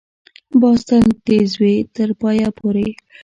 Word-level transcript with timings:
باز 0.61 0.79
تل 0.87 1.05
تېز 1.25 1.49
وي، 1.61 1.75
تر 1.95 2.09
پایه 2.21 2.49
پورې 2.57 2.87